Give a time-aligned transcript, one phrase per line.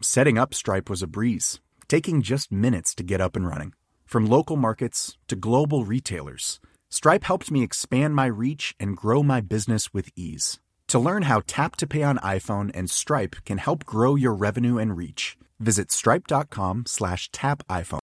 [0.00, 3.72] Setting up Stripe was a breeze, taking just minutes to get up and running.
[4.06, 9.40] From local markets to global retailers, Stripe helped me expand my reach and grow my
[9.40, 10.60] business with ease.
[10.88, 14.78] To learn how Tap to Pay on iPhone and Stripe can help grow your revenue
[14.78, 17.98] and reach, visit stripe.com slash tap iPhone.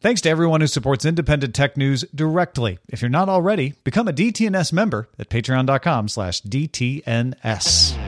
[0.00, 2.78] Thanks to everyone who supports independent tech news directly.
[2.88, 8.07] If you're not already, become a DTNS member at patreon.com slash DTNS.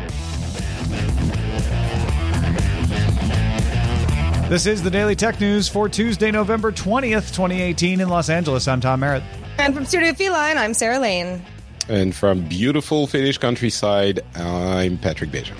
[4.50, 8.66] This is the Daily Tech News for Tuesday, November 20th, 2018 in Los Angeles.
[8.66, 9.22] I'm Tom Merritt.
[9.58, 11.40] And from Studio Feline, I'm Sarah Lane.
[11.88, 15.52] And from beautiful Finnish countryside, I'm Patrick Beja.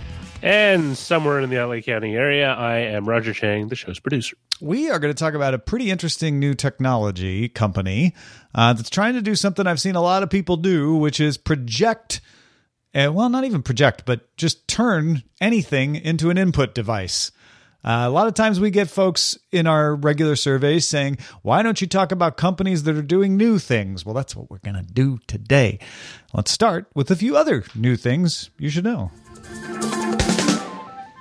[0.42, 4.36] And somewhere in the LA County area, I am Roger Chang, the show's producer.
[4.60, 8.12] We are going to talk about a pretty interesting new technology company
[8.56, 11.38] uh, that's trying to do something I've seen a lot of people do, which is
[11.38, 12.20] project,
[12.92, 17.30] uh, well, not even project, but just turn anything into an input device.
[17.82, 21.80] Uh, a lot of times we get folks in our regular surveys saying, why don't
[21.80, 24.04] you talk about companies that are doing new things?
[24.04, 25.78] Well, that's what we're going to do today.
[26.32, 29.10] Let's start with a few other new things you should know.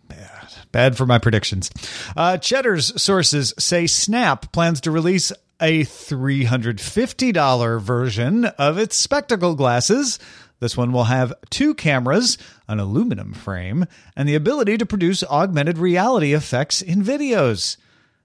[0.08, 0.48] Bad.
[0.72, 1.70] Bad for my predictions.
[2.16, 5.30] Uh, Cheddar's sources say Snap plans to release
[5.60, 10.18] a $350 version of its spectacle glasses.
[10.60, 12.36] This one will have two cameras,
[12.66, 13.86] an aluminum frame,
[14.16, 17.76] and the ability to produce augmented reality effects in videos.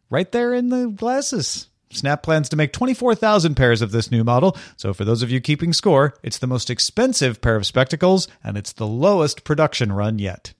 [0.09, 1.67] Right there in the glasses.
[1.91, 4.57] Snap plans to make 24,000 pairs of this new model.
[4.77, 8.57] So, for those of you keeping score, it's the most expensive pair of spectacles and
[8.57, 10.53] it's the lowest production run yet.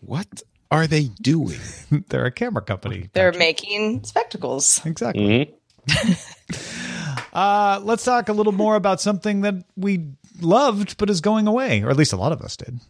[0.00, 1.60] What are they doing?
[2.08, 3.10] They're a camera company.
[3.12, 3.38] They're Patrick.
[3.38, 4.80] making spectacles.
[4.86, 5.22] Exactly.
[5.26, 5.54] Mm-hmm.
[7.32, 10.06] uh, let's talk a little more about something that we
[10.40, 12.80] loved but is going away, or at least a lot of us did.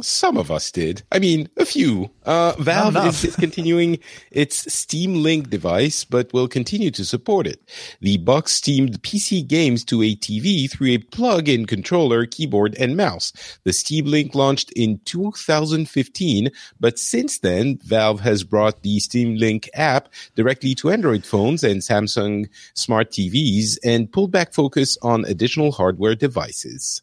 [0.00, 1.02] Some of us did.
[1.12, 2.10] I mean, a few.
[2.24, 3.98] Uh, Valve is discontinuing
[4.30, 7.60] its Steam Link device, but will continue to support it.
[8.00, 13.34] The box steamed PC games to a TV through a plug-in controller, keyboard, and mouse.
[13.64, 16.50] The Steam Link launched in 2015,
[16.80, 21.82] but since then, Valve has brought the Steam Link app directly to Android phones and
[21.82, 27.02] Samsung smart TVs and pulled back focus on additional hardware devices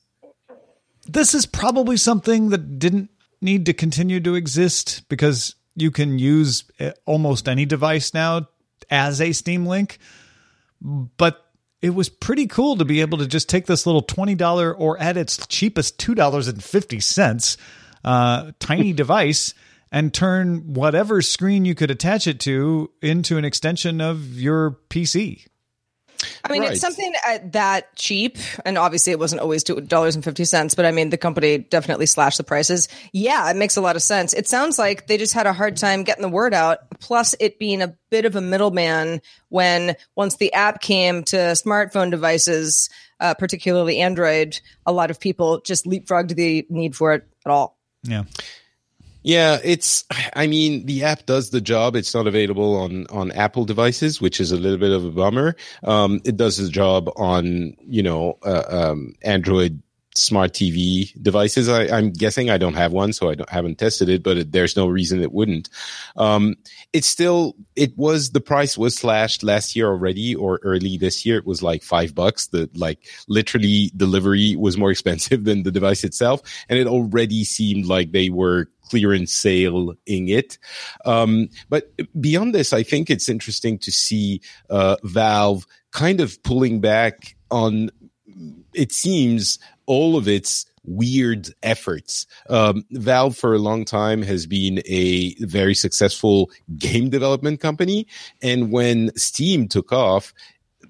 [1.14, 3.10] this is probably something that didn't
[3.42, 8.48] need to continue to exist because you can use eh, almost any device now
[8.90, 9.98] as a Steam Link.
[10.82, 11.46] But
[11.82, 15.18] it was pretty cool to be able to just take this little $20 or at
[15.18, 17.58] its cheapest $2.50
[18.04, 19.54] uh, tiny device
[19.92, 25.48] and turn whatever screen you could attach it to into an extension of your PC.
[26.44, 26.72] I mean, right.
[26.72, 30.76] it's something uh, that cheap, and obviously it wasn't always two dollars and fifty cents.
[30.76, 32.90] But I mean, the company definitely slashed the prices.
[33.14, 34.34] Yeah, it makes a lot of sense.
[34.34, 36.80] It sounds like they just had a hard time getting the word out.
[37.00, 42.12] Plus, it being a bit of a middleman when once the app came to smartphone
[42.12, 42.90] devices,
[43.20, 47.78] uh, particularly Android, a lot of people just leapfrogged the need for it at all.
[48.04, 48.24] Yeah.
[49.24, 50.06] Yeah, it's.
[50.36, 51.96] I mean, the app does the job.
[51.96, 55.56] It's not available on on Apple devices, which is a little bit of a bummer.
[55.84, 59.82] Um, it does the job on you know uh, um, Android
[60.22, 61.70] smart TV devices.
[61.70, 64.76] I, am guessing I don't have one, so I haven't tested it, but it, there's
[64.76, 65.70] no reason it wouldn't.
[66.16, 66.56] Um,
[66.94, 71.38] it's still, it was, the price was slashed last year already or early this year.
[71.38, 72.48] It was like five bucks.
[72.48, 76.42] The, like, literally delivery was more expensive than the device itself.
[76.68, 80.58] And it already seemed like they were clearance sale in it.
[81.06, 86.82] Um, but beyond this, I think it's interesting to see, uh, Valve kind of pulling
[86.82, 87.92] back on,
[88.74, 89.60] it seems,
[89.90, 92.28] all of its weird efforts.
[92.48, 98.06] Um, Valve for a long time has been a very successful game development company.
[98.42, 100.32] And when Steam took off,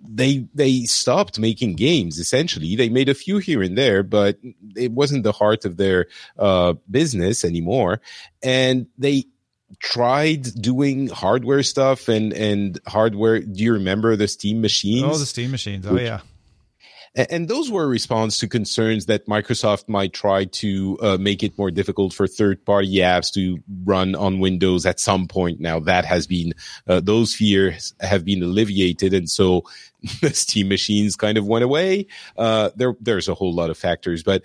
[0.01, 2.75] they they stopped making games essentially.
[2.75, 4.37] They made a few here and there but
[4.75, 6.07] it wasn't the heart of their
[6.37, 8.01] uh, business anymore.
[8.43, 9.25] And they
[9.79, 13.39] tried doing hardware stuff and and hardware.
[13.39, 15.05] Do you remember the steam machines?
[15.05, 15.85] Oh the steam machines.
[15.85, 16.19] Oh yeah
[17.15, 21.57] and those were a response to concerns that Microsoft might try to uh, make it
[21.57, 25.59] more difficult for third party apps to run on Windows at some point.
[25.59, 26.53] Now that has been,
[26.87, 29.13] uh, those fears have been alleviated.
[29.13, 29.63] And so
[30.31, 32.07] Steam machines kind of went away.
[32.37, 34.43] Uh, there, there's a whole lot of factors, but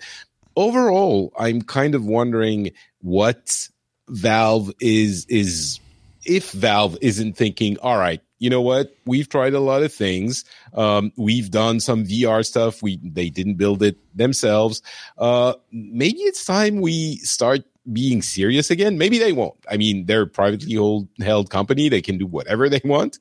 [0.55, 2.71] overall, I'm kind of wondering
[3.01, 3.69] what
[4.09, 5.79] Valve is, is,
[6.25, 8.93] if Valve isn't thinking, all right, you know what?
[9.05, 10.43] We've tried a lot of things.
[10.73, 12.81] Um, we've done some VR stuff.
[12.81, 14.81] We they didn't build it themselves.
[15.17, 18.97] Uh, maybe it's time we start being serious again.
[18.97, 19.55] Maybe they won't.
[19.69, 20.75] I mean, they're a privately
[21.19, 21.89] held company.
[21.89, 23.19] They can do whatever they want.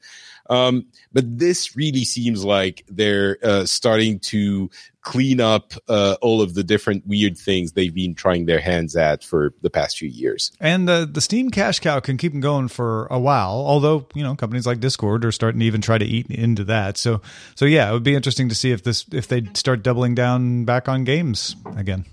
[0.50, 4.70] Um, but this really seems like they're uh, starting to
[5.05, 9.23] clean up uh, all of the different weird things they've been trying their hands at
[9.23, 10.51] for the past few years.
[10.59, 13.53] And the the Steam cash cow can keep them going for a while.
[13.53, 16.97] Although you know companies like Discord are starting to even try to eat into that.
[16.97, 17.21] So
[17.55, 20.65] so yeah, it would be interesting to see if this if they start doubling down
[20.65, 22.07] back on games again.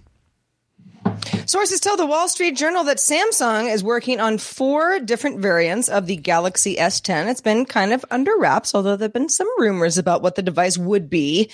[1.45, 6.05] Sources tell the Wall Street Journal that Samsung is working on four different variants of
[6.05, 7.29] the Galaxy S10.
[7.29, 10.43] It's been kind of under wraps, although there have been some rumors about what the
[10.43, 11.49] device would be.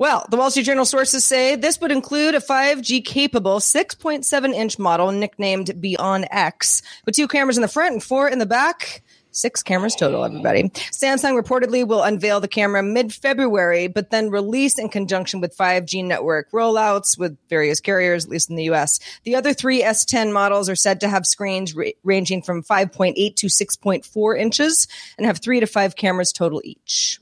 [0.00, 4.78] Well, the Wall Street Journal sources say this would include a 5G capable 6.7 inch
[4.78, 9.02] model nicknamed Beyond X with two cameras in the front and four in the back.
[9.30, 10.70] Six cameras total, everybody.
[10.70, 16.02] Samsung reportedly will unveil the camera mid February, but then release in conjunction with 5G
[16.02, 19.00] network rollouts with various carriers, at least in the US.
[19.24, 23.48] The other three S10 models are said to have screens ra- ranging from 5.8 to
[23.48, 24.88] 6.4 inches
[25.18, 27.20] and have three to five cameras total each.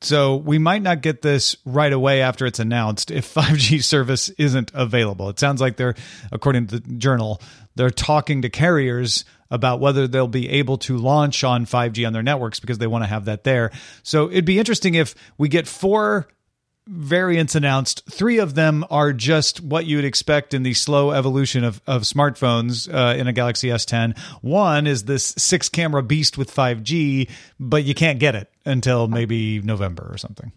[0.00, 4.70] So we might not get this right away after it's announced if 5G service isn't
[4.74, 5.28] available.
[5.28, 5.94] It sounds like they're,
[6.30, 7.40] according to the journal,
[7.74, 12.22] they're talking to carriers about whether they'll be able to launch on 5G on their
[12.22, 13.70] networks because they want to have that there.
[14.02, 16.28] So it'd be interesting if we get four
[16.88, 18.04] variants announced.
[18.10, 22.02] Three of them are just what you would expect in the slow evolution of, of
[22.02, 24.18] smartphones uh, in a Galaxy S10.
[24.40, 27.28] One is this six camera beast with 5G,
[27.60, 30.52] but you can't get it until maybe November or something.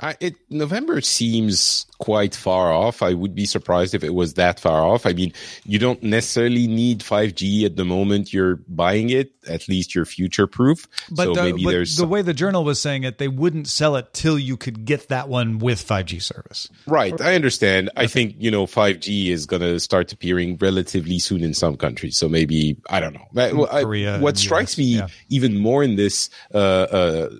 [0.00, 3.02] Uh, it November seems quite far off.
[3.02, 5.06] I would be surprised if it was that far off.
[5.06, 5.32] I mean,
[5.64, 9.32] you don't necessarily need 5G at the moment you're buying it.
[9.48, 10.86] At least you're future proof.
[11.10, 13.68] But, so the, maybe but there's the way the journal was saying it, they wouldn't
[13.68, 16.68] sell it till you could get that one with 5G service.
[16.86, 17.18] Right.
[17.20, 17.90] I understand.
[17.96, 22.18] I think you know 5G is going to start appearing relatively soon in some countries.
[22.18, 23.66] So maybe I don't know.
[23.66, 25.06] Korea, what strikes US, me yeah.
[25.28, 27.30] even more in this uh, uh,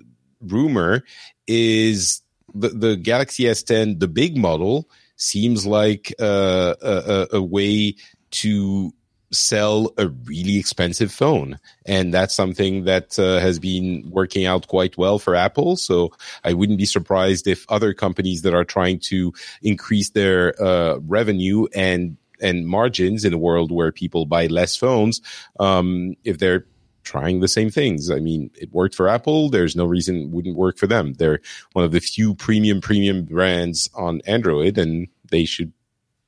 [0.41, 1.03] rumor
[1.47, 2.22] is
[2.53, 7.95] the, the Galaxy S10, the big model, seems like uh, a, a, way
[8.31, 8.91] to
[9.31, 11.59] sell a really expensive phone.
[11.85, 15.75] And that's something that uh, has been working out quite well for Apple.
[15.75, 16.11] So
[16.43, 21.67] I wouldn't be surprised if other companies that are trying to increase their uh, revenue
[21.73, 25.21] and and margins in a world where people buy less phones,
[25.61, 26.65] um, if they're
[27.03, 28.09] trying the same things.
[28.09, 29.49] I mean, it worked for Apple.
[29.49, 31.13] There's no reason it wouldn't work for them.
[31.13, 31.39] They're
[31.73, 35.73] one of the few premium premium brands on Android, and they should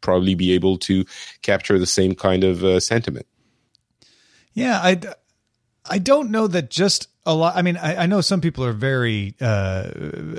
[0.02, 1.06] probably be able to
[1.42, 3.26] capture the same kind of uh, sentiment.
[4.54, 5.00] Yeah, I
[5.86, 7.56] I don't know that just a lot.
[7.56, 9.90] I mean, I, I know some people are very, uh,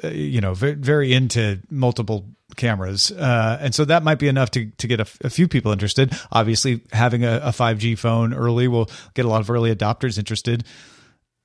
[0.05, 2.27] you know, very, very into multiple
[2.57, 5.73] cameras, uh, and so that might be enough to to get a, a few people
[5.73, 6.13] interested.
[6.31, 10.65] Obviously, having a five G phone early will get a lot of early adopters interested.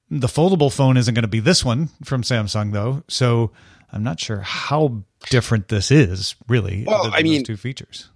[0.09, 3.51] The foldable phone isn't going to be this one from Samsung, though, so
[3.91, 6.83] I'm not sure how different this is really.
[6.85, 8.09] Well, I mean, two features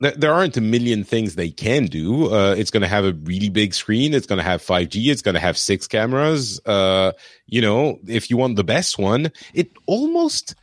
[0.00, 2.32] there aren't a million things they can do.
[2.32, 4.14] Uh, it's going to have a really big screen.
[4.14, 5.10] It's going to have 5G.
[5.10, 6.58] It's going to have six cameras.
[6.64, 7.12] Uh,
[7.46, 10.54] you know, if you want the best one, it almost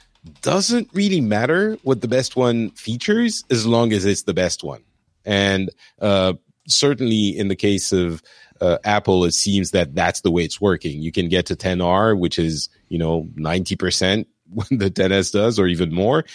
[0.41, 4.83] doesn't really matter what the best one features as long as it's the best one.
[5.23, 5.69] And
[6.01, 6.33] uh,
[6.67, 8.23] certainly in the case of
[8.59, 11.01] uh, Apple, it seems that that's the way it's working.
[11.01, 15.67] You can get to 10R, which is, you know, 90% when the 10S does or
[15.67, 16.25] even more.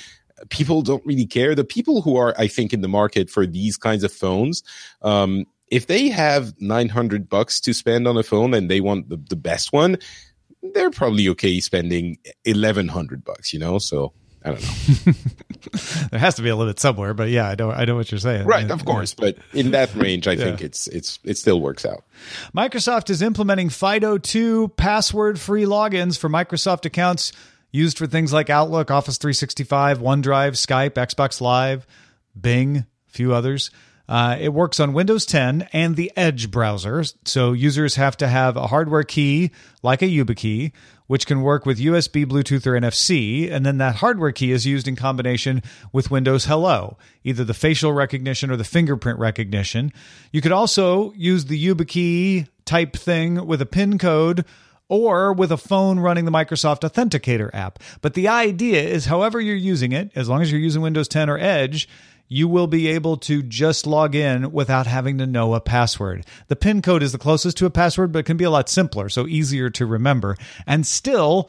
[0.50, 1.54] People don't really care.
[1.54, 4.62] The people who are, I think, in the market for these kinds of phones,
[5.02, 9.16] um, if they have 900 bucks to spend on a phone and they want the,
[9.16, 9.98] the best one,
[10.74, 13.78] they're probably okay spending 1100 bucks, you know?
[13.78, 14.12] So
[14.44, 15.12] I don't know.
[16.10, 18.18] there has to be a limit somewhere, but yeah, I know I know what you're
[18.18, 18.46] saying.
[18.46, 20.44] Right, of course, but in that range, I yeah.
[20.44, 22.04] think it's it's it still works out.
[22.54, 27.32] Microsoft is implementing FIDO2 password-free logins for Microsoft accounts
[27.72, 31.86] used for things like Outlook, Office 365, OneDrive, Skype, Xbox Live,
[32.40, 33.70] Bing, a few others.
[34.08, 38.56] Uh, it works on Windows 10 and the Edge browser, so users have to have
[38.56, 39.50] a hardware key
[39.82, 40.72] like a YubiKey
[41.12, 43.52] which can work with USB, Bluetooth, or NFC.
[43.52, 45.62] And then that hardware key is used in combination
[45.92, 49.92] with Windows Hello, either the facial recognition or the fingerprint recognition.
[50.30, 54.46] You could also use the YubiKey type thing with a PIN code
[54.92, 57.78] or with a phone running the Microsoft Authenticator app.
[58.02, 61.30] But the idea is, however you're using it, as long as you're using Windows 10
[61.30, 61.88] or Edge,
[62.28, 66.26] you will be able to just log in without having to know a password.
[66.48, 68.68] The PIN code is the closest to a password, but it can be a lot
[68.68, 71.48] simpler, so easier to remember, and still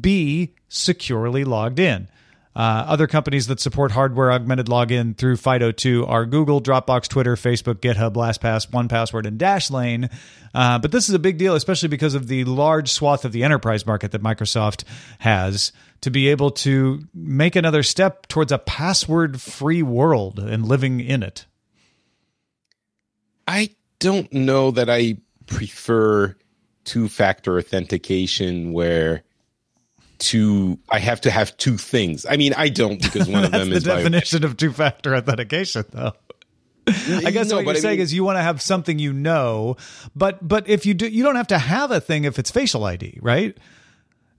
[0.00, 2.08] be securely logged in.
[2.56, 7.76] Uh, other companies that support hardware augmented login through FIDO2 are Google, Dropbox, Twitter, Facebook,
[7.76, 10.12] GitHub, LastPass, 1Password, and Dashlane.
[10.54, 13.42] Uh, but this is a big deal, especially because of the large swath of the
[13.42, 14.84] enterprise market that Microsoft
[15.18, 21.00] has to be able to make another step towards a password free world and living
[21.00, 21.46] in it?
[23.48, 26.36] I don't know that I prefer
[26.84, 29.24] two factor authentication where
[30.18, 32.26] two I have to have two things.
[32.28, 35.84] I mean, I don't because one of them is the definition of two factor authentication
[35.90, 36.12] though.
[36.86, 39.76] I guess no, what you're saying mean, is you want to have something you know,
[40.14, 42.84] but but if you do, you don't have to have a thing if it's facial
[42.84, 43.56] ID, right?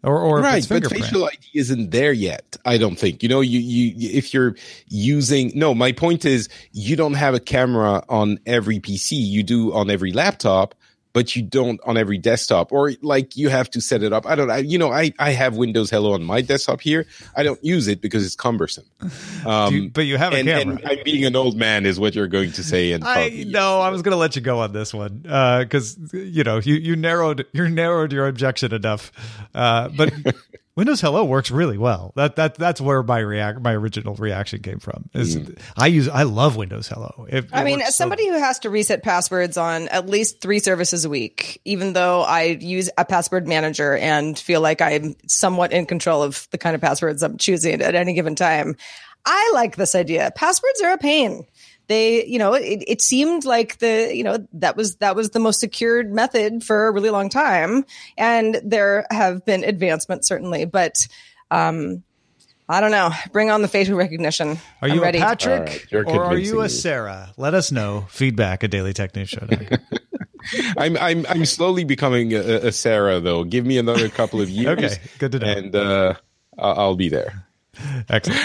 [0.06, 2.58] or or right, but facial ID isn't there yet.
[2.64, 3.24] I don't think.
[3.24, 4.56] You know, you you if you're
[4.88, 9.14] using no, my point is you don't have a camera on every PC.
[9.14, 10.76] You do on every laptop
[11.16, 14.26] but you don't on every desktop or like you have to set it up.
[14.26, 17.06] I don't, I, you know, I, I have Windows Hello on my desktop here.
[17.38, 18.86] I don't use it because it's cumbersome.
[19.46, 20.76] Um, you, but you have a and, camera.
[20.78, 22.94] And I'm being an old man is what you're going to say.
[22.94, 26.18] And I no, I was going to let you go on this one because uh,
[26.18, 29.12] you know you you narrowed you narrowed your objection enough.
[29.54, 30.12] Uh, but
[30.76, 32.12] Windows Hello works really well.
[32.16, 35.10] That that that's where my react my original reaction came from.
[35.14, 35.58] Is mm.
[35.78, 37.26] I use I love Windows Hello.
[37.30, 40.60] It, I mean, as somebody so who has to reset passwords on at least three
[40.60, 45.72] services a week, even though I use a password manager and feel like I'm somewhat
[45.72, 48.76] in control of the kind of passwords I'm choosing at any given time,
[49.26, 50.32] I like this idea.
[50.36, 51.48] Passwords are a pain
[51.88, 55.40] they you know it, it seemed like the you know that was that was the
[55.40, 57.86] most secured method for a really long time
[58.18, 61.08] and there have been advancements certainly but
[61.52, 62.04] um
[62.68, 63.12] I don't know.
[63.32, 64.58] Bring on the facial recognition.
[64.82, 65.20] Are I'm you ready.
[65.20, 67.32] a Patrick right, or are you a Sarah?
[67.38, 68.08] Let us know.
[68.10, 69.48] Feedback at Daily Tech News Show.
[70.78, 73.44] I'm I'm I'm slowly becoming a, a, Sarah though.
[73.44, 74.78] Give me another couple of years.
[74.78, 75.48] okay, good to know.
[75.48, 76.14] And uh,
[76.58, 77.46] I'll be there.
[78.10, 78.42] Excellent.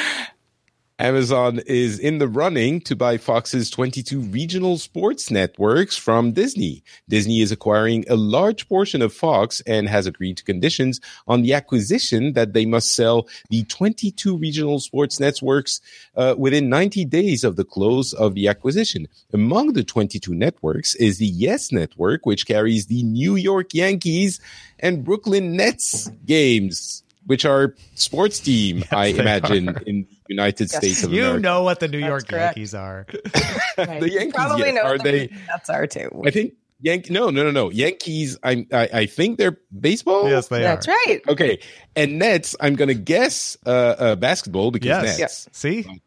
[1.01, 6.85] Amazon is in the running to buy Fox's 22 regional sports networks from Disney.
[7.09, 11.55] Disney is acquiring a large portion of Fox and has agreed to conditions on the
[11.55, 15.81] acquisition that they must sell the 22 regional sports networks
[16.17, 19.09] uh, within 90 days of the close of the acquisition.
[19.33, 24.39] Among the 22 networks is the Yes Network, which carries the New York Yankees
[24.79, 29.83] and Brooklyn Nets games which are sports team, yes, I imagine, are.
[29.87, 30.77] in the United yes.
[30.77, 31.37] States of you America.
[31.37, 32.57] You know what the New That's York correct.
[32.57, 33.07] Yankees are.
[33.79, 34.01] right.
[34.01, 34.75] The Yankees, Probably yes.
[34.75, 35.29] know are they?
[35.47, 36.23] That's are too.
[36.25, 37.13] I think Yankee.
[37.13, 37.71] No, no, no, no.
[37.71, 38.39] Yankees.
[38.43, 40.29] I, I, I think they're baseball.
[40.29, 40.93] Yes, they That's are.
[40.93, 41.21] That's right.
[41.29, 41.61] Okay,
[41.95, 42.57] and Nets.
[42.61, 45.05] I'm going to guess uh, uh, basketball because yes.
[45.05, 45.19] Nets.
[45.19, 45.49] Yes.
[45.53, 46.03] See.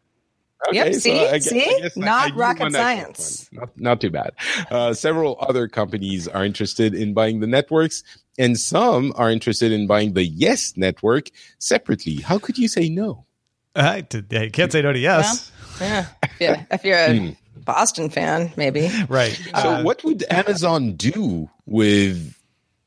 [0.68, 1.48] Okay, yep, see, so guess,
[1.94, 3.48] see, not I, I rocket science.
[3.52, 4.32] Not, not, too bad.
[4.70, 8.02] Uh, several other companies are interested in buying the networks,
[8.38, 11.28] and some are interested in buying the Yes network
[11.58, 12.16] separately.
[12.16, 13.26] How could you say no?
[13.76, 15.50] I, I can't say no to yes.
[15.80, 16.06] yeah,
[16.40, 16.64] yeah.
[16.70, 17.36] If you're a mm.
[17.64, 18.90] Boston fan, maybe.
[19.08, 19.32] Right.
[19.60, 22.33] So, uh, what would Amazon do with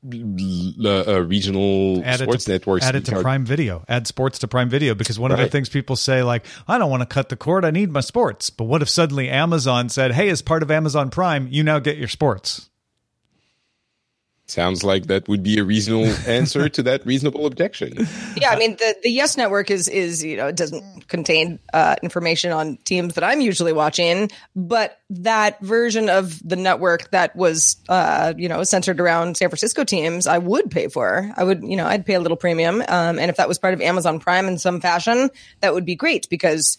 [0.08, 2.86] uh, regional sports to, networks.
[2.86, 3.84] Add it to Prime Video.
[3.88, 5.40] Add sports to Prime Video because one right.
[5.40, 7.66] of the things people say, like, I don't want to cut the cord.
[7.66, 8.50] I need my sports.
[8.50, 11.98] But what if suddenly Amazon said, Hey, as part of Amazon Prime, you now get
[11.98, 12.70] your sports?
[14.48, 18.08] Sounds like that would be a reasonable answer to that reasonable objection.
[18.38, 21.96] Yeah, I mean the the Yes Network is is you know it doesn't contain uh,
[22.02, 27.76] information on teams that I'm usually watching, but that version of the network that was
[27.90, 31.30] uh, you know centered around San Francisco teams, I would pay for.
[31.36, 33.74] I would you know I'd pay a little premium, um, and if that was part
[33.74, 36.78] of Amazon Prime in some fashion, that would be great because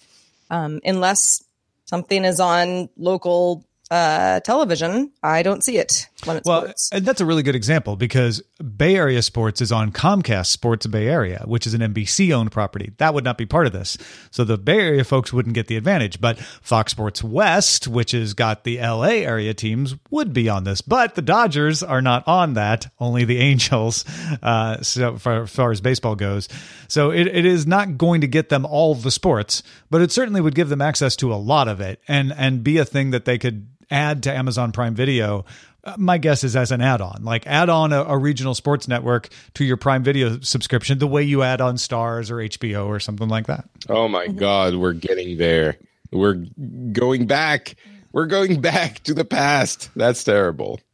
[0.48, 1.44] um, unless
[1.84, 6.90] something is on local uh, television, I don't see it when it's well, sports.
[6.92, 8.42] and that's a really good example because
[8.76, 12.92] Bay Area Sports is on Comcast Sports Bay Area, which is an NBC owned property.
[12.98, 13.96] That would not be part of this.
[14.30, 18.34] So the Bay Area folks wouldn't get the advantage, but Fox Sports West, which has
[18.34, 20.82] got the LA area teams, would be on this.
[20.82, 24.04] But the Dodgers are not on that, only the Angels,
[24.42, 26.48] uh, so far, as far as baseball goes.
[26.88, 30.42] So it, it is not going to get them all the sports, but it certainly
[30.42, 33.24] would give them access to a lot of it and, and be a thing that
[33.24, 35.44] they could add to Amazon Prime Video,
[35.84, 37.22] uh, my guess is as an add-on.
[37.22, 41.22] Like add on a, a, regional sports network to your prime video subscription the way
[41.22, 43.68] you add on Starz or hbo or something like that.
[43.88, 45.78] Oh my god we're getting there.
[46.10, 46.44] We're
[46.92, 47.76] going back.
[48.12, 49.90] We're going back to the past.
[49.94, 50.80] That's terrible.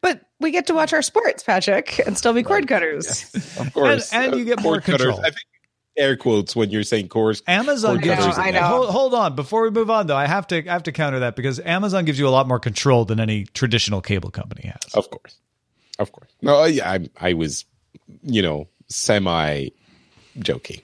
[0.00, 3.34] But we get to watch our sports patrick and still be cord cutters.
[3.58, 4.12] Of course.
[4.12, 5.16] And, and you get more control.
[5.16, 5.34] cutters
[5.96, 7.42] air quotes when you're saying course.
[7.46, 8.32] Amazon gives you.
[8.32, 8.62] I know.
[8.62, 11.20] Hold, hold, on, before we move on though, I have to I have to counter
[11.20, 14.94] that because Amazon gives you a lot more control than any traditional cable company has.
[14.94, 15.38] Of course,
[15.98, 16.30] of course.
[16.42, 17.64] No, yeah, I, I was,
[18.22, 19.68] you know, semi
[20.38, 20.80] joking.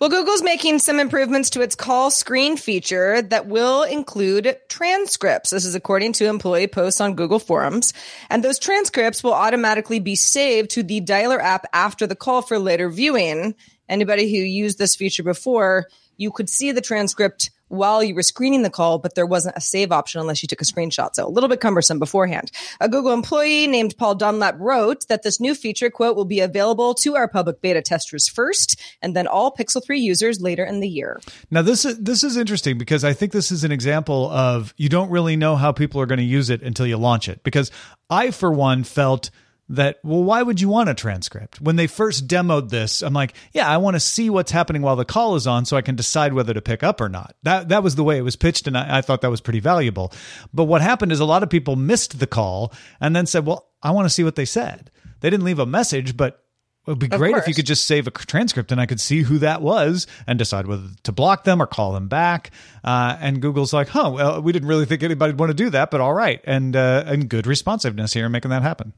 [0.00, 5.50] Well, Google's making some improvements to its call screen feature that will include transcripts.
[5.50, 7.92] This is according to employee posts on Google forums.
[8.30, 12.58] And those transcripts will automatically be saved to the dialer app after the call for
[12.58, 13.54] later viewing
[13.90, 18.62] anybody who used this feature before, you could see the transcript while you were screening
[18.62, 21.14] the call, but there wasn't a save option unless you took a screenshot.
[21.14, 22.50] So a little bit cumbersome beforehand.
[22.80, 26.94] A Google employee named Paul Dunlap wrote that this new feature, quote, will be available
[26.94, 30.88] to our public beta testers first and then all Pixel 3 users later in the
[30.88, 31.20] year.
[31.50, 34.88] Now this is this is interesting because I think this is an example of you
[34.88, 37.44] don't really know how people are going to use it until you launch it.
[37.44, 37.70] Because
[38.10, 39.30] I for one felt
[39.70, 43.34] that well why would you want a transcript when they first demoed this i'm like
[43.52, 45.94] yeah i want to see what's happening while the call is on so i can
[45.94, 48.66] decide whether to pick up or not that that was the way it was pitched
[48.66, 50.12] and i, I thought that was pretty valuable
[50.52, 53.68] but what happened is a lot of people missed the call and then said well
[53.80, 56.44] i want to see what they said they didn't leave a message but
[56.86, 59.20] it would be great if you could just save a transcript and I could see
[59.20, 62.50] who that was and decide whether to block them or call them back.
[62.82, 65.90] Uh, and Google's like, huh, well, we didn't really think anybody'd want to do that,
[65.90, 66.40] but all right.
[66.44, 68.94] And, uh, and good responsiveness here making that happen.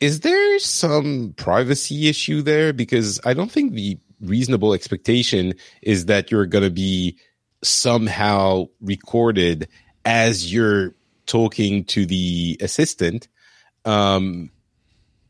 [0.00, 2.72] Is there some privacy issue there?
[2.72, 7.16] Because I don't think the reasonable expectation is that you're going to be
[7.62, 9.68] somehow recorded
[10.04, 10.94] as you're
[11.26, 13.28] talking to the assistant.
[13.84, 14.50] Um,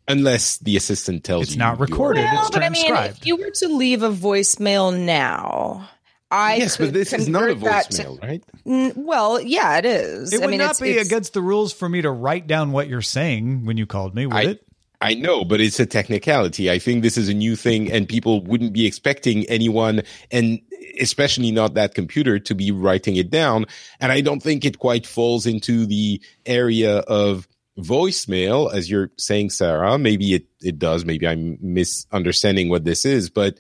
[0.09, 1.55] unless the assistant tells it's you.
[1.55, 2.25] It's not recorded.
[2.25, 5.89] Well, it's but I mean, if you were to leave a voicemail now,
[6.31, 8.45] I yes, but this is not a voicemail, to, right?
[8.67, 10.33] Mm, well, yeah, it is.
[10.33, 12.47] It I would mean, not it's, be it's, against the rules for me to write
[12.47, 14.65] down what you're saying when you called me, would I, it?
[15.01, 16.71] I know, but it's a technicality.
[16.71, 20.61] I think this is a new thing, and people wouldn't be expecting anyone, and
[21.01, 23.67] especially not that computer, to be writing it down.
[24.01, 29.51] And I don't think it quite falls into the area of voicemail, as you're saying,
[29.51, 29.99] Sarah.
[29.99, 31.05] Maybe it, it does.
[31.05, 33.57] Maybe I'm misunderstanding what this is, but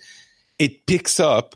[0.58, 1.54] it picks up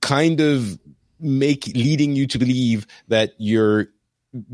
[0.00, 0.78] kind of
[1.20, 3.88] make leading you to believe that you're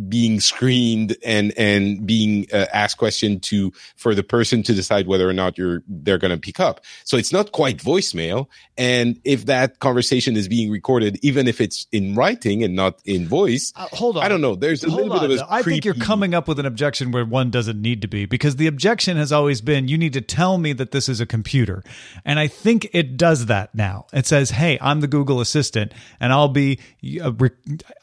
[0.08, 5.28] being screened and and being uh, asked question to for the person to decide whether
[5.28, 6.80] or not you're they're going to pick up.
[7.04, 8.48] So it's not quite voicemail.
[8.76, 13.28] And if that conversation is being recorded even if it's in writing and not in
[13.28, 14.24] voice uh, hold on.
[14.24, 14.54] I don't know.
[14.54, 15.28] There's a hold little on.
[15.28, 18.02] bit of a i think you're coming up with an objection where one doesn't need
[18.02, 21.08] to be because the objection has always been you need to tell me that this
[21.08, 21.82] is a computer.
[22.24, 24.06] And i think it does that now.
[24.12, 26.78] It says hey i'm the google assistant and i'll be
[27.22, 27.32] uh,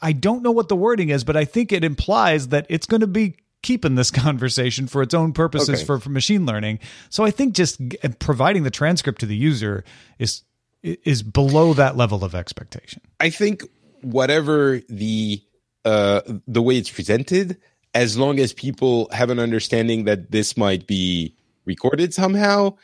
[0.02, 3.00] i don't know what the wording is but i think it implies that it's going
[3.00, 5.84] to be keeping this conversation for its own purposes Okay.
[5.84, 6.78] for, for machine learning.
[7.10, 7.80] So I think just
[8.18, 9.84] providing the transcript to the user
[10.18, 10.42] is
[10.82, 13.02] is below that level of expectation.
[13.18, 13.64] I think
[14.02, 15.42] whatever the
[15.84, 17.56] uh the way it's presented,
[17.94, 22.76] as long as people have an understanding that this might be recorded somehow,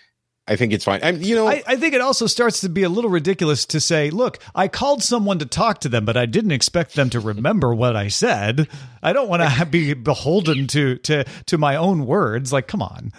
[0.48, 1.00] I think it's fine.
[1.05, 3.81] I'm, you know, I, I think it also starts to be a little ridiculous to
[3.81, 7.20] say, look, I called someone to talk to them, but I didn't expect them to
[7.20, 8.66] remember what I said.
[9.05, 12.52] I don't want to be beholden to to to my own words.
[12.52, 13.12] Like, come on.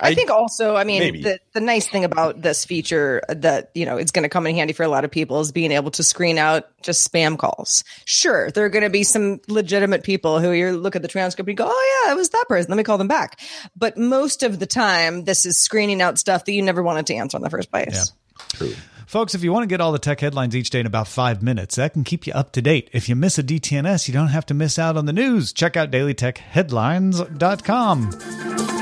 [0.00, 3.86] I, I think also, I mean, the, the nice thing about this feature that, you
[3.86, 5.92] know, it's going to come in handy for a lot of people is being able
[5.92, 7.84] to screen out just spam calls.
[8.04, 11.48] Sure, there are going to be some legitimate people who you look at the transcript
[11.48, 12.70] and go, oh, yeah, it was that person.
[12.70, 13.40] Let me call them back.
[13.76, 17.14] But most of the time, this is screening out stuff that you never wanted to
[17.14, 17.92] answer in the first place.
[17.92, 18.02] Yeah.
[18.48, 18.74] True.
[19.06, 21.42] Folks, if you want to get all the tech headlines each day in about five
[21.42, 22.90] minutes, that can keep you up to date.
[22.92, 25.54] If you miss a DTNS, you don't have to miss out on the news.
[25.54, 28.77] Check out dailytechheadlines.com.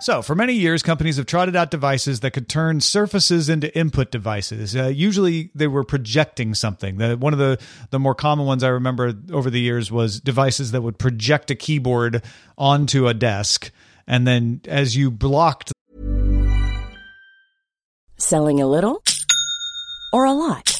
[0.00, 4.10] So, for many years, companies have trotted out devices that could turn surfaces into input
[4.10, 4.74] devices.
[4.74, 6.96] Uh, usually, they were projecting something.
[6.96, 7.58] The, one of the,
[7.90, 11.54] the more common ones I remember over the years was devices that would project a
[11.54, 12.22] keyboard
[12.56, 13.70] onto a desk.
[14.06, 15.70] And then, as you blocked,
[18.16, 19.02] selling a little
[20.14, 20.79] or a lot?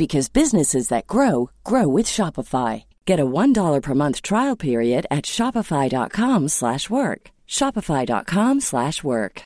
[0.00, 2.84] because businesses that grow grow with Shopify.
[3.04, 7.30] Get a $1 per month trial period at Shopify.com slash work.
[7.46, 9.42] Shopify.com slash work.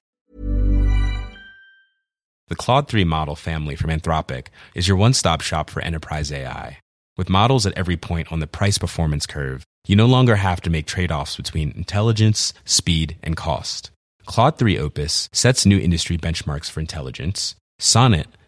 [2.47, 6.79] The Claude 3 model family from Anthropic is your one-stop shop for enterprise AI.
[7.17, 10.71] With models at every point on the price performance curve, you no longer have to
[10.71, 13.91] make trade-offs between intelligence, speed, and cost.
[14.25, 17.57] Claude 3 Opus sets new industry benchmarks for intelligence.
[17.81, 18.29] Sonnet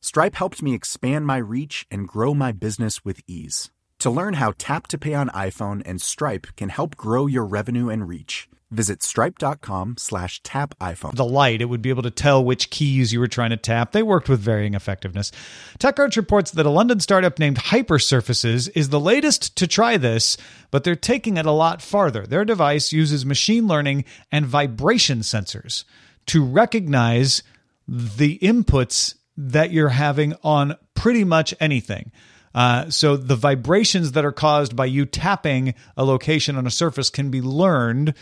[0.00, 3.70] Stripe helped me expand my reach and grow my business with ease.
[3.98, 7.88] To learn how Tap to Pay on iPhone and Stripe can help grow your revenue
[7.88, 11.16] and reach, visit stripe.com slash tap iPhone.
[11.16, 13.90] The light, it would be able to tell which keys you were trying to tap.
[13.90, 15.32] They worked with varying effectiveness.
[15.80, 20.36] TechCrunch reports that a London startup named Hypersurfaces is the latest to try this,
[20.70, 22.24] but they're taking it a lot farther.
[22.24, 25.82] Their device uses machine learning and vibration sensors
[26.26, 27.42] to recognize
[27.88, 32.10] the inputs that you're having on pretty much anything.
[32.54, 37.08] Uh, so the vibrations that are caused by you tapping a location on a surface
[37.08, 38.14] can be learned.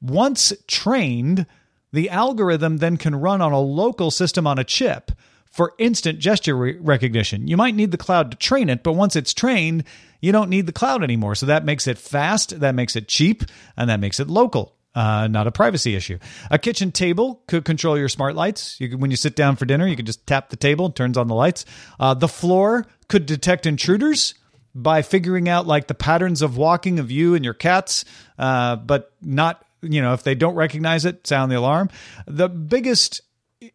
[0.00, 1.44] Once trained,
[1.92, 5.10] the algorithm then can run on a local system on a chip
[5.50, 7.48] for instant gesture re- recognition.
[7.48, 9.82] You might need the cloud to train it, but once it's trained,
[10.20, 11.34] you don't need the cloud anymore.
[11.34, 13.42] So that makes it fast, that makes it cheap,
[13.76, 16.18] and that makes it local uh, not a privacy issue.
[16.50, 18.80] A kitchen table could control your smart lights.
[18.80, 21.28] You when you sit down for dinner, you can just tap the table, turns on
[21.28, 21.64] the lights.
[21.98, 24.34] Uh, the floor could detect intruders
[24.74, 28.04] by figuring out like the patterns of walking of you and your cats,
[28.38, 31.88] uh, but not you know if they don't recognize it, sound the alarm.
[32.26, 33.20] The biggest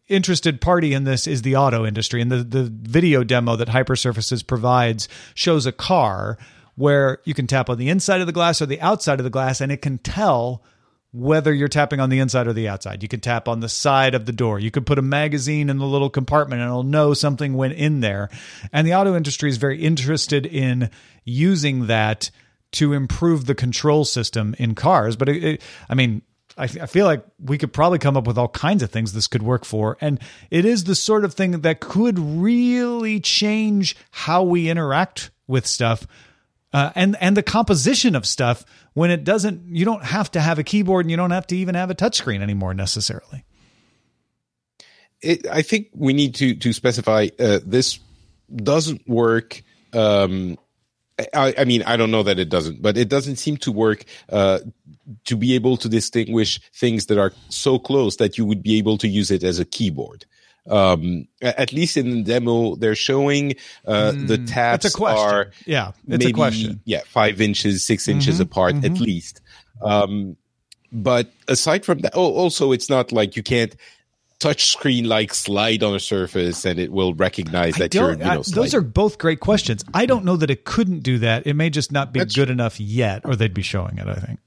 [0.08, 4.46] interested party in this is the auto industry, and the the video demo that Hypersurfaces
[4.46, 6.36] provides shows a car
[6.74, 9.30] where you can tap on the inside of the glass or the outside of the
[9.30, 10.62] glass, and it can tell
[11.12, 13.02] whether you're tapping on the inside or the outside.
[13.02, 14.58] You can tap on the side of the door.
[14.58, 18.00] You could put a magazine in the little compartment and it'll know something went in
[18.00, 18.28] there.
[18.72, 20.90] And the auto industry is very interested in
[21.24, 22.30] using that
[22.72, 25.16] to improve the control system in cars.
[25.16, 26.22] But it, it, I mean,
[26.58, 29.26] I, I feel like we could probably come up with all kinds of things this
[29.26, 29.96] could work for.
[30.00, 35.66] And it is the sort of thing that could really change how we interact with
[35.66, 36.06] stuff
[36.72, 40.58] uh, and and the composition of stuff when it doesn't you don't have to have
[40.58, 43.44] a keyboard and you don't have to even have a touchscreen anymore necessarily
[45.20, 47.98] it, i think we need to to specify uh, this
[48.54, 50.58] doesn't work um,
[51.32, 54.04] I, I, mean, I don't know that it doesn't, but it doesn't seem to work
[54.28, 54.58] uh,
[55.24, 58.98] to be able to distinguish things that are so close that you would be able
[58.98, 60.26] to use it as a keyboard.
[60.68, 63.52] Um, at least in the demo, they're showing
[63.86, 65.28] uh, mm, the a question.
[65.28, 66.80] are yeah, it's maybe, a question.
[66.84, 68.94] Yeah, five inches, 6 mm-hmm, inches apart mm-hmm.
[68.94, 69.40] at least.
[69.82, 70.36] Um,
[70.92, 73.76] but aside from that, oh, also it's not like you can't
[74.38, 78.42] touch screen like slide on a surface and it will recognize that you're you know,
[78.42, 81.70] those are both great questions i don't know that it couldn't do that it may
[81.70, 82.52] just not be That's good true.
[82.52, 84.38] enough yet or they'd be showing it i think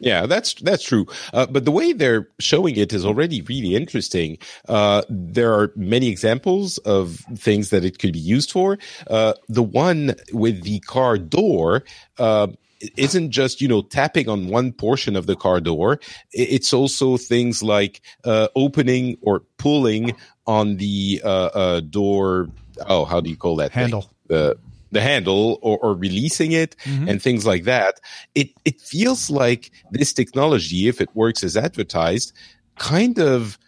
[0.00, 1.06] yeah, that's that's true.
[1.32, 4.38] Uh, but the way they're showing it is already really interesting.
[4.68, 8.78] Uh, there are many examples of things that it could be used for.
[9.08, 11.84] Uh, the one with the car door
[12.18, 12.48] uh,
[12.96, 15.98] isn't just you know tapping on one portion of the car door.
[16.32, 20.14] It's also things like uh, opening or pulling
[20.46, 22.48] on the uh, door.
[22.86, 24.02] Oh, how do you call that handle?
[24.02, 24.10] Thing?
[24.28, 24.58] The
[24.90, 27.08] the handle or, or releasing it mm-hmm.
[27.08, 28.00] and things like that.
[28.34, 32.32] It it feels like this technology, if it works as advertised,
[32.76, 33.58] kind of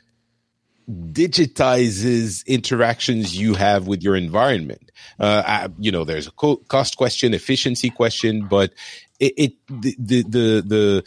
[0.90, 4.90] digitizes interactions you have with your environment.
[5.18, 8.72] Uh, I, you know, there's a co- cost question, efficiency question, but
[9.20, 11.04] it, it the, the, the, the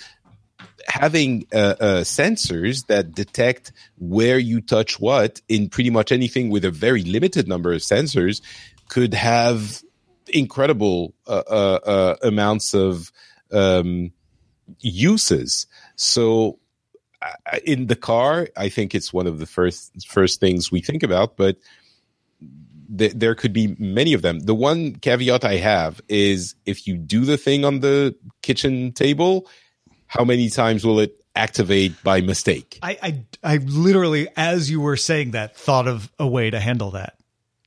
[0.87, 6.65] having uh, uh, sensors that detect where you touch what in pretty much anything with
[6.65, 8.41] a very limited number of sensors
[8.89, 9.81] could have
[10.29, 13.11] incredible uh, uh, uh, amounts of
[13.51, 14.11] um,
[14.79, 15.67] uses.
[15.95, 16.59] So
[17.63, 21.37] in the car, I think it's one of the first first things we think about,
[21.37, 21.57] but
[22.97, 24.39] th- there could be many of them.
[24.39, 29.47] The one caveat I have is if you do the thing on the kitchen table,
[30.07, 32.79] how many times will it activate by mistake?
[32.81, 36.91] I, I, I literally, as you were saying that, thought of a way to handle
[36.91, 37.17] that.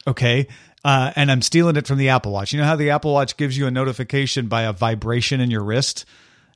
[0.06, 0.46] Okay.
[0.86, 2.52] Uh, and I'm stealing it from the Apple Watch.
[2.52, 5.64] You know how the Apple Watch gives you a notification by a vibration in your
[5.64, 6.04] wrist?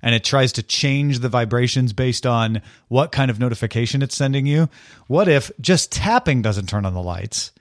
[0.02, 4.46] and it tries to change the vibrations based on what kind of notification it's sending
[4.46, 4.68] you.
[5.08, 7.52] What if just tapping doesn't turn on the lights?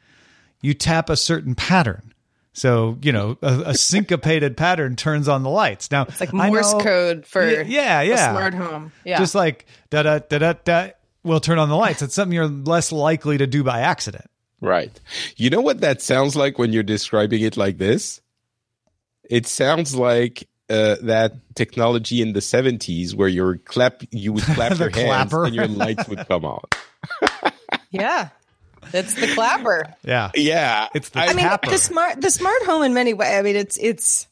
[0.62, 2.14] You tap a certain pattern.
[2.54, 5.92] So, you know, a, a syncopated pattern turns on the lights.
[5.92, 8.92] Now, it's like Morse know, code for yeah, yeah, smart home.
[9.04, 9.20] Yeah.
[9.20, 10.90] Just like da da da da da
[11.24, 12.02] will turn on the lights.
[12.02, 14.30] It's something you're less likely to do by accident.
[14.62, 14.92] Right.
[15.38, 18.22] You know what that sounds like when you're describing it like this?
[19.30, 24.78] It sounds like uh, that technology in the 70s where your clap you would clap
[24.78, 26.62] your hands and your lights would come on.
[27.92, 28.30] yeah.
[28.92, 29.94] That's the clapper.
[30.04, 30.32] Yeah.
[30.36, 30.88] Yeah.
[30.96, 31.68] It's the I tapper.
[31.68, 33.30] mean the smart the smart home in many ways.
[33.38, 34.28] I mean it's it's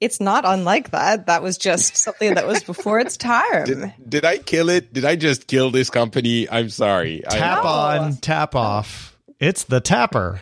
[0.00, 1.26] it's not unlike that.
[1.26, 3.64] That was just something that was before its time.
[3.64, 4.92] Did, did I kill it?
[4.92, 6.48] Did I just kill this company?
[6.48, 7.22] I'm sorry.
[7.28, 9.15] Tap I, on, tap off.
[9.38, 10.40] It's the tapper.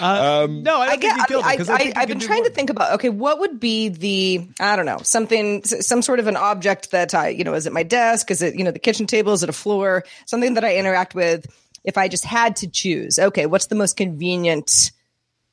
[0.00, 1.18] Uh, um, no, I, I get.
[1.18, 2.48] I, I, I have been trying more.
[2.48, 2.94] to think about.
[2.94, 4.48] Okay, what would be the?
[4.60, 7.72] I don't know something, some sort of an object that I, you know, is it
[7.72, 8.30] my desk?
[8.30, 9.32] Is it you know the kitchen table?
[9.32, 10.04] Is it a floor?
[10.26, 11.46] Something that I interact with.
[11.84, 14.92] If I just had to choose, okay, what's the most convenient,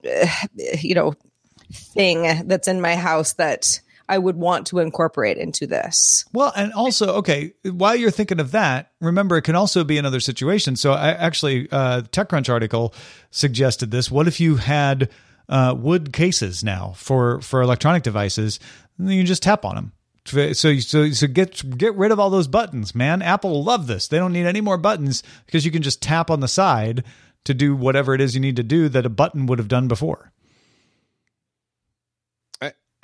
[0.03, 0.27] uh,
[0.79, 1.13] you know,
[1.71, 6.25] thing that's in my house that I would want to incorporate into this.
[6.33, 10.19] Well, and also, okay, while you're thinking of that, remember it can also be another
[10.19, 10.75] situation.
[10.75, 12.93] So, I actually, uh, TechCrunch article
[13.31, 14.11] suggested this.
[14.11, 15.09] What if you had
[15.49, 18.59] uh, wood cases now for for electronic devices?
[18.97, 19.91] And you just tap on them.
[20.25, 23.21] So, so, so get get rid of all those buttons, man.
[23.21, 24.07] Apple will love this.
[24.07, 27.03] They don't need any more buttons because you can just tap on the side
[27.43, 29.87] to do whatever it is you need to do that a button would have done
[29.87, 30.31] before.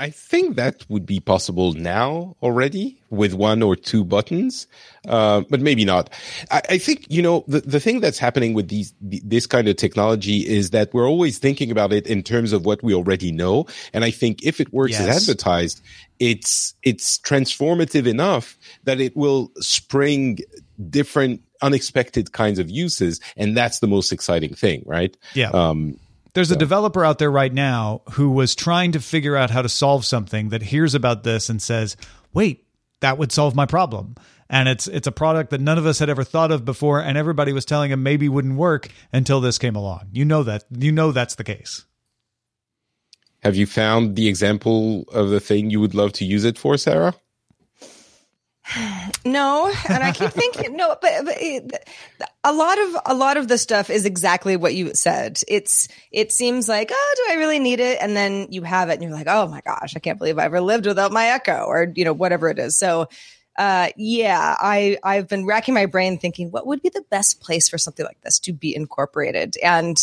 [0.02, 4.66] I think that would be possible now already with one or two buttons,
[5.08, 6.10] uh, but maybe not.
[6.50, 9.76] I, I, think you know the the thing that's happening with these this kind of
[9.76, 13.68] technology is that we're always thinking about it in terms of what we already know,
[13.94, 15.08] and I think if it works yes.
[15.08, 15.84] as advertised,
[16.18, 20.40] it's it's transformative enough that it will spring
[20.90, 25.16] different unexpected kinds of uses, and that's the most exciting thing, right?
[25.36, 25.52] Yeah.
[25.52, 26.00] Um,
[26.34, 26.56] there's so.
[26.56, 30.06] a developer out there right now who was trying to figure out how to solve
[30.06, 31.98] something that hears about this and says,
[32.34, 32.66] "Wait,
[33.02, 34.16] that would solve my problem."
[34.50, 37.18] And it's it's a product that none of us had ever thought of before and
[37.18, 40.10] everybody was telling him maybe wouldn't work until this came along.
[40.12, 40.66] You know that.
[40.78, 41.86] You know that's the case.
[43.44, 46.78] Have you found the example of the thing you would love to use it for,
[46.78, 47.16] Sarah?
[49.24, 51.90] No, and I keep thinking no, but, but it,
[52.44, 55.40] a lot of a lot of the stuff is exactly what you said.
[55.48, 58.00] It's it seems like oh, do I really need it?
[58.02, 60.46] And then you have it, and you're like, oh my gosh, I can't believe I
[60.46, 62.78] ever lived without my Echo, or you know whatever it is.
[62.78, 63.10] So,
[63.58, 67.70] uh, yeah, I I've been racking my brain thinking what would be the best place
[67.70, 69.98] for something like this to be incorporated, and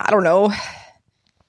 [0.00, 0.50] I don't know,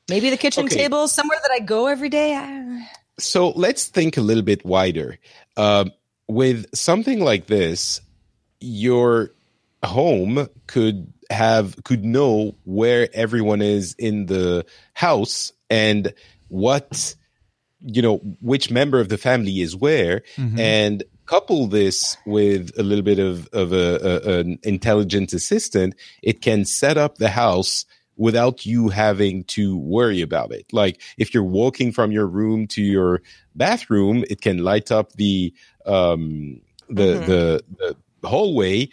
[0.10, 0.76] maybe the kitchen okay.
[0.76, 2.86] table, somewhere that I go every day.
[3.18, 5.18] So let's think a little bit wider.
[5.56, 5.86] Uh,
[6.28, 8.02] with something like this,
[8.60, 9.32] your
[9.84, 16.14] home could have could know where everyone is in the house and
[16.50, 17.16] what
[17.82, 20.60] you know which member of the family is where mm-hmm.
[20.60, 26.42] and couple this with a little bit of of a, a, an intelligent assistant it
[26.42, 27.86] can set up the house
[28.18, 32.82] without you having to worry about it like if you're walking from your room to
[32.82, 33.22] your
[33.56, 35.52] bathroom it can light up the
[35.86, 37.32] um the mm-hmm.
[37.32, 38.90] the, the hallway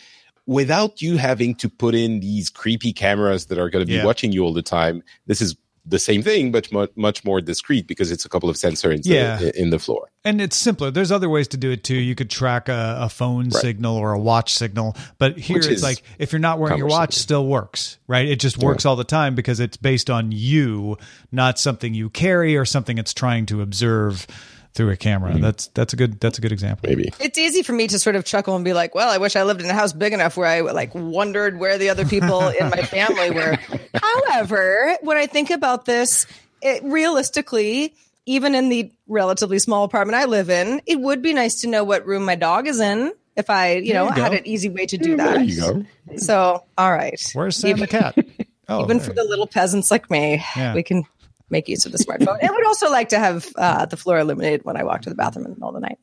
[0.46, 4.04] without you having to put in these creepy cameras that are going to be yeah.
[4.04, 5.02] watching you all the time.
[5.26, 8.56] This is the same thing, but much, much more discreet because it's a couple of
[8.56, 9.40] sensors yeah.
[9.40, 10.10] in, in the floor.
[10.24, 10.92] And it's simpler.
[10.92, 11.96] There's other ways to do it too.
[11.96, 13.54] You could track a, a phone right.
[13.54, 16.86] signal or a watch signal, but here Which it's like if you're not wearing your
[16.86, 18.28] watch, still works, right?
[18.28, 18.90] It just works yeah.
[18.90, 20.98] all the time because it's based on you,
[21.32, 24.26] not something you carry or something it's trying to observe
[24.74, 25.32] through a camera.
[25.32, 25.42] Mm-hmm.
[25.42, 26.88] That's that's a good that's a good example.
[26.88, 29.36] Maybe it's easy for me to sort of chuckle and be like, "Well, I wish
[29.36, 32.48] I lived in a house big enough where I like wondered where the other people
[32.60, 33.58] in my family were."
[33.94, 36.26] However, when I think about this,
[36.62, 37.94] it realistically,
[38.26, 41.84] even in the relatively small apartment I live in, it would be nice to know
[41.84, 44.86] what room my dog is in if I, you know, you had an easy way
[44.86, 45.34] to do that.
[45.34, 45.84] There you go.
[46.16, 47.20] So, all right.
[47.32, 48.16] Where's Sam even, the cat?
[48.68, 50.72] Oh, even for the little peasants like me, yeah.
[50.72, 51.04] we can
[51.52, 52.38] make use of the smartphone.
[52.40, 55.14] and would also like to have uh, the floor illuminated when I walk to the
[55.14, 55.98] bathroom in the middle of the night.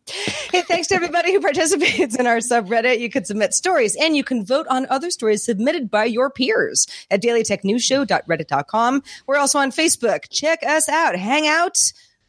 [0.52, 3.00] Hey, thanks to everybody who participates in our subreddit.
[3.00, 6.88] You can submit stories and you can vote on other stories submitted by your peers
[7.12, 9.04] at dailytechnewsshow.reddit.com.
[9.28, 10.30] We're also on Facebook.
[10.30, 11.16] Check us out.
[11.18, 11.78] Hang out.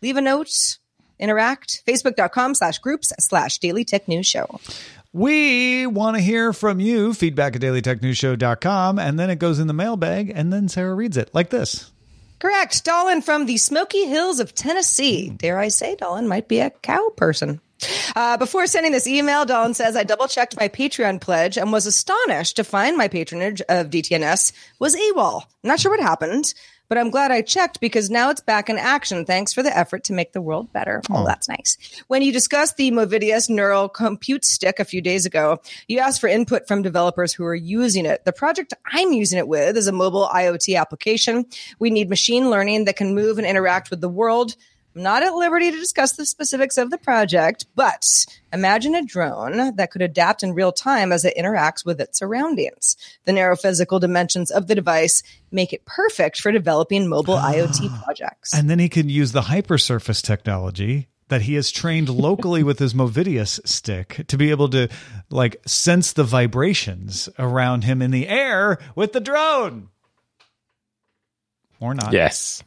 [0.03, 0.79] Leave a note.
[1.19, 1.83] Interact.
[1.87, 4.59] Facebook.com slash groups slash Daily Tech News Show.
[5.13, 7.13] We want to hear from you.
[7.15, 8.99] Feedback at dailytechnewsshow.com.
[8.99, 11.91] And then it goes in the mailbag and then Sarah reads it like this.
[12.41, 12.85] Correct.
[12.85, 15.29] Dolan from the Smoky Hills of Tennessee.
[15.29, 17.61] Dare I say, Dolan might be a cow person.
[18.17, 21.87] Uh, before sending this email, Dolan says, I double checked my Patreon pledge and was
[21.87, 25.43] astonished to find my patronage of DTNS was AWOL.
[25.63, 26.55] not sure what happened
[26.91, 29.25] but I'm glad I checked because now it's back in action.
[29.25, 31.01] Thanks for the effort to make the world better.
[31.09, 31.79] Oh, that's nice.
[32.09, 36.27] When you discussed the Movidius neural compute stick a few days ago, you asked for
[36.27, 38.25] input from developers who are using it.
[38.25, 41.47] The project I'm using it with is a mobile IoT application.
[41.79, 44.57] We need machine learning that can move and interact with the world
[45.01, 49.75] I'm not at liberty to discuss the specifics of the project, but imagine a drone
[49.77, 52.99] that could adapt in real time as it interacts with its surroundings.
[53.25, 57.51] The narrow physical dimensions of the device make it perfect for developing mobile ah.
[57.51, 58.53] IoT projects.
[58.53, 62.93] And then he can use the hypersurface technology that he has trained locally with his
[62.93, 64.89] Movidius stick to be able to
[65.31, 69.89] like sense the vibrations around him in the air with the drone.
[71.81, 72.13] Or not.
[72.13, 72.63] Yes.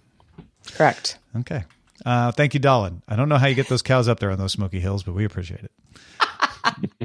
[0.72, 1.20] Correct.
[1.38, 1.66] Okay.
[2.06, 3.02] Uh, thank you, Dolan.
[3.08, 5.14] I don't know how you get those cows up there on those smoky hills, but
[5.14, 5.72] we appreciate it.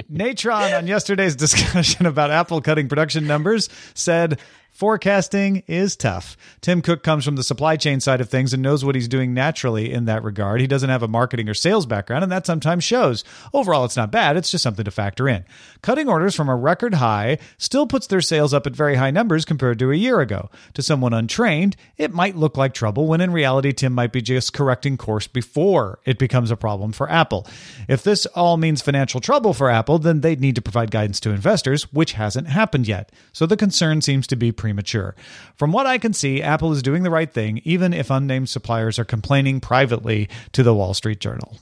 [0.08, 4.38] Natron on yesterday's discussion about Apple cutting production numbers said
[4.78, 6.36] Forecasting is tough.
[6.60, 9.34] Tim Cook comes from the supply chain side of things and knows what he's doing
[9.34, 10.60] naturally in that regard.
[10.60, 13.24] He doesn't have a marketing or sales background, and that sometimes shows.
[13.52, 14.36] Overall, it's not bad.
[14.36, 15.44] It's just something to factor in.
[15.82, 19.44] Cutting orders from a record high still puts their sales up at very high numbers
[19.44, 20.48] compared to a year ago.
[20.74, 24.52] To someone untrained, it might look like trouble when in reality, Tim might be just
[24.52, 27.48] correcting course before it becomes a problem for Apple.
[27.88, 31.30] If this all means financial trouble for Apple, then they'd need to provide guidance to
[31.30, 33.10] investors, which hasn't happened yet.
[33.32, 35.16] So the concern seems to be pre premature.
[35.56, 38.98] From what I can see, Apple is doing the right thing, even if unnamed suppliers
[38.98, 41.56] are complaining privately to the Wall Street Journal.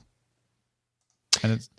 [1.44, 1.70] And it's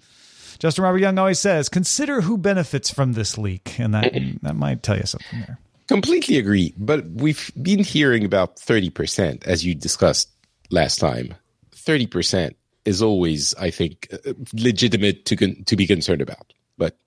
[0.58, 3.78] Justin Robert Young always says, consider who benefits from this leak.
[3.78, 5.60] And that, that might tell you something there.
[5.90, 6.74] Completely agree.
[6.78, 10.30] But we've been hearing about 30%, as you discussed
[10.72, 11.36] last time.
[11.76, 16.54] 30% is always, I think, uh, legitimate to, con- to be concerned about.
[16.78, 16.98] But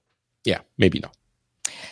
[0.44, 1.16] yeah, maybe not.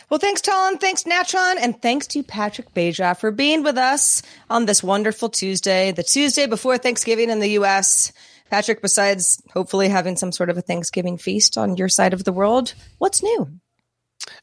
[0.09, 0.77] Well, thanks, Talon.
[0.79, 1.57] Thanks, Natron.
[1.59, 6.47] And thanks to Patrick Beja for being with us on this wonderful Tuesday, the Tuesday
[6.47, 8.11] before Thanksgiving in the U.S.
[8.49, 12.33] Patrick, besides hopefully having some sort of a Thanksgiving feast on your side of the
[12.33, 13.47] world, what's new?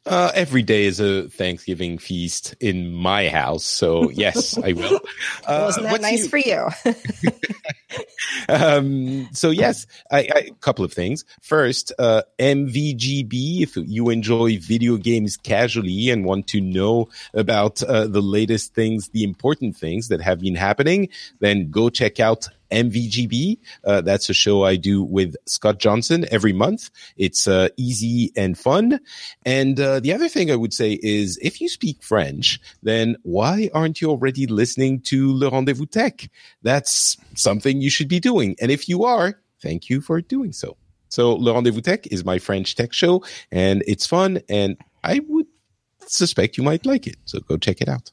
[0.05, 5.01] Uh, every day is a Thanksgiving feast in my house, so yes, I will.
[5.47, 6.29] Uh, Wasn't that nice new?
[6.29, 6.69] for you?
[8.49, 11.25] um, so yes, a couple of things.
[11.41, 13.63] First, uh, MVGB.
[13.63, 19.09] If you enjoy video games casually and want to know about uh, the latest things,
[19.11, 21.09] the important things that have been happening,
[21.41, 23.59] then go check out MVGB.
[23.85, 26.91] Uh, that's a show I do with Scott Johnson every month.
[27.17, 29.01] It's uh, easy and fun.
[29.45, 33.71] And uh, the other thing I would say is if you speak French, then why
[33.75, 36.29] aren't you already listening to Le Rendezvous Tech?
[36.63, 38.57] That's something you should be doing.
[38.61, 40.77] And if you are, thank you for doing so.
[41.09, 44.41] So Le Rendezvous Tech is my French tech show and it's fun.
[44.49, 45.47] And I would
[46.07, 47.17] suspect you might like it.
[47.25, 48.11] So go check it out.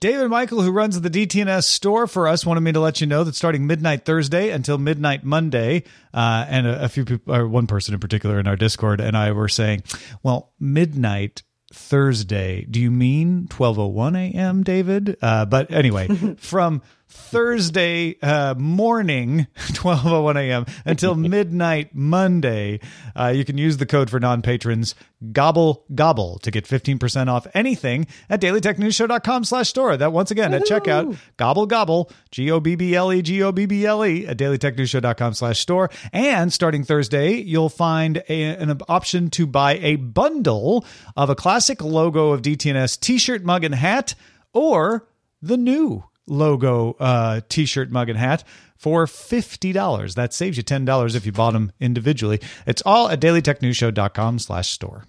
[0.00, 3.24] David Michael, who runs the DTNS store for us, wanted me to let you know
[3.24, 5.82] that starting midnight Thursday until midnight Monday,
[6.14, 9.16] uh, and a, a few people, or one person in particular in our Discord, and
[9.16, 9.82] I were saying,
[10.22, 11.42] well, midnight
[11.72, 12.64] Thursday.
[12.70, 15.16] Do you mean 12:01 a.m., David?
[15.20, 16.06] Uh, but anyway,
[16.38, 20.66] from Thursday uh, morning, 12:01 a.m.
[20.84, 22.80] until midnight Monday.
[23.16, 24.94] Uh, you can use the code for non-patrons
[25.32, 29.96] gobble gobble to get 15% off anything at dailytechnewsshow.com slash store.
[29.96, 35.90] That once again at checkout, gobble gobble, G-O-B-B-L-E, G-O-B-B-L-E at dailytechnewsshow.com slash store.
[36.12, 40.84] And starting Thursday, you'll find a, an option to buy a bundle
[41.16, 44.14] of a classic logo of DTNS t-shirt, mug, and hat
[44.52, 45.08] or
[45.40, 48.44] the new logo uh, t-shirt, mug, and hat
[48.76, 50.14] for $50.
[50.14, 52.40] That saves you $10 if you bought them individually.
[52.66, 55.04] It's all at dailytechnewsshow.com slash store.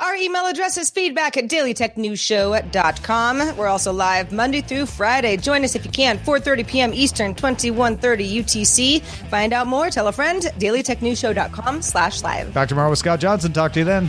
[0.00, 3.56] Our email address is feedback at dailytechnewsshow.com.
[3.56, 5.36] We're also live Monday through Friday.
[5.36, 6.94] Join us if you can, 4.30 p.m.
[6.94, 9.02] Eastern, 2130 UTC.
[9.02, 12.54] Find out more, tell a friend, dailytechnewsshow.com slash live.
[12.54, 13.52] Back tomorrow with Scott Johnson.
[13.52, 14.08] Talk to you then.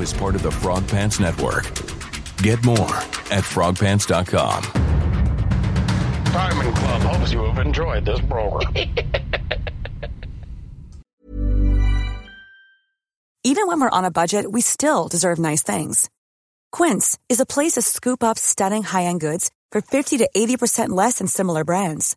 [0.00, 1.64] Show is part of the Frog Pants Network.
[2.38, 2.96] Get more
[3.30, 4.62] at frogpants.com.
[6.32, 8.72] Diamond Club hopes you have enjoyed this program.
[13.42, 16.10] Even when we're on a budget, we still deserve nice things.
[16.72, 20.90] Quince is a place to scoop up stunning high end goods for 50 to 80%
[20.90, 22.16] less than similar brands.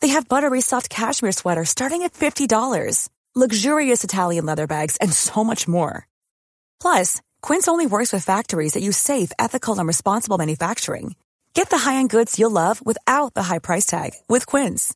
[0.00, 5.42] They have buttery soft cashmere sweaters starting at $50, luxurious Italian leather bags, and so
[5.44, 6.06] much more.
[6.80, 11.16] Plus, Quince only works with factories that use safe, ethical, and responsible manufacturing.
[11.54, 14.94] Get the high-end goods you'll love without the high price tag with Quince.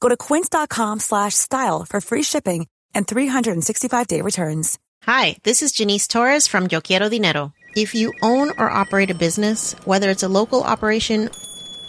[0.00, 4.78] Go to quince.com/style for free shipping and 365-day returns.
[5.04, 7.52] Hi, this is Janice Torres from Yo Quiero Dinero.
[7.74, 11.30] If you own or operate a business, whether it's a local operation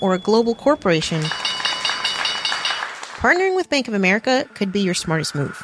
[0.01, 1.21] or a global corporation,
[3.21, 5.63] partnering with Bank of America could be your smartest move.